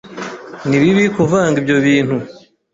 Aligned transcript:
Ni 0.67 0.77
bibi 0.81 1.03
kuvanga 1.15 1.55
ibyo 1.61 1.77
bintu. 1.85 2.17